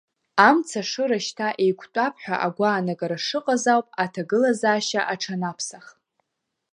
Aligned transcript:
Амцашыра 0.47 1.19
шьҭа 1.25 1.47
еиқәтәап 1.63 2.15
ҳәа 2.23 2.35
агәаанагара 2.45 3.17
шыҟаз 3.25 3.63
ауп 3.73 3.87
аҭагылазаашьа 4.03 5.01
аҽанаԥсах. 5.13 5.85